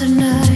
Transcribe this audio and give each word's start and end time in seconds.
tonight 0.00 0.49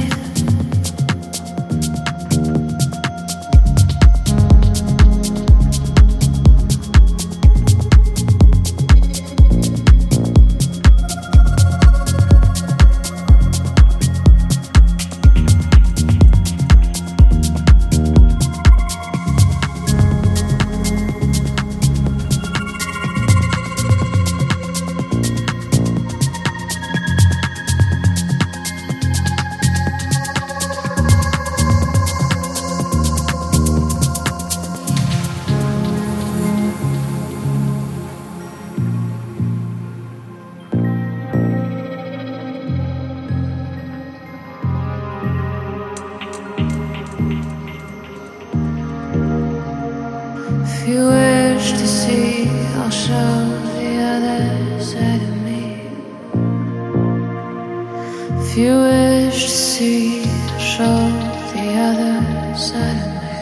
If 58.55 58.61
you 58.61 58.79
wish 58.79 59.43
to 59.43 59.51
see 59.51 60.23
I'll 60.23 60.61
show 60.61 61.11
the 61.55 61.67
other 61.89 62.55
side 62.57 63.01
of 63.03 63.11
me. 63.19 63.35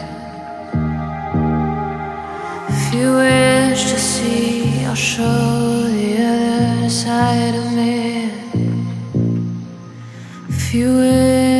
If 2.67 2.93
you 2.95 3.07
wish 3.13 3.91
to 3.91 3.99
see, 3.99 4.83
I'll 4.85 4.95
show 4.95 5.83
the 5.83 6.17
other 6.17 6.89
side 6.89 7.53
of 7.53 7.73
me. 7.73 8.31
If 10.49 10.73
you 10.73 10.95
wish. 10.95 11.53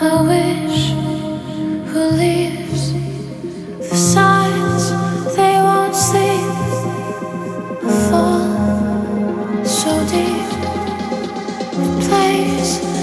I 0.00 0.02
wish 0.26 0.87
place. 12.08 12.97